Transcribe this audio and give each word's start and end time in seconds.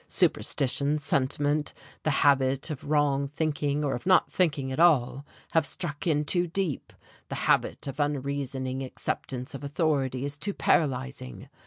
Superstition, 0.07 0.97
sentiment, 0.97 1.75
the 2.01 2.09
habit 2.25 2.71
of 2.71 2.85
wrong 2.89 3.27
thinking 3.27 3.83
or 3.85 3.93
of 3.93 4.07
not 4.07 4.31
thinking 4.31 4.71
at 4.71 4.79
all 4.79 5.27
have 5.51 5.63
struck 5.63 6.07
in 6.07 6.25
too 6.25 6.47
deep, 6.47 6.91
the 7.29 7.35
habit 7.45 7.85
of 7.87 7.99
unreasoning 7.99 8.81
acceptance 8.81 9.53
of 9.53 9.63
authority 9.63 10.25
is 10.25 10.39
too 10.39 10.55
paralyzing. 10.55 11.49